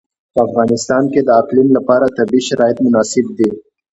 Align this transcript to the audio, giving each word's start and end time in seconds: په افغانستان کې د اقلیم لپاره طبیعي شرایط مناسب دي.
په 0.33 0.39
افغانستان 0.47 1.03
کې 1.13 1.21
د 1.23 1.29
اقلیم 1.41 1.69
لپاره 1.77 2.13
طبیعي 2.17 2.41
شرایط 2.47 2.77
مناسب 2.85 3.25
دي. 3.37 3.49